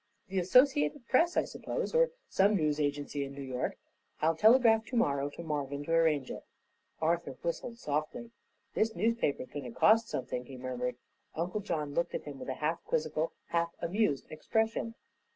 "The 0.29 0.39
Associated 0.39 1.07
Press, 1.07 1.37
I 1.37 1.43
suppose, 1.43 1.93
or 1.93 2.09
some 2.27 2.55
news 2.55 2.79
agency 2.79 3.23
in 3.23 3.35
New 3.35 3.43
York. 3.43 3.77
I'll 4.19 4.35
telegraph 4.35 4.83
to 4.85 4.95
morrow 4.95 5.29
to 5.29 5.43
Marvin 5.43 5.83
to 5.83 5.91
arrange 5.91 6.31
it." 6.31 6.43
Arthur 6.99 7.37
whistled 7.43 7.77
softly. 7.77 8.31
"This 8.73 8.95
newspaper 8.95 9.43
is 9.43 9.51
going 9.51 9.65
to 9.71 9.79
cost 9.79 10.09
something," 10.09 10.45
he 10.45 10.57
murmured. 10.57 10.95
Uncle 11.35 11.59
John 11.59 11.93
looked 11.93 12.15
at 12.15 12.23
him 12.23 12.39
with 12.39 12.49
a 12.49 12.55
half 12.55 12.83
quizzical, 12.83 13.33
half 13.49 13.73
amused 13.79 14.25
expression. 14.31 14.95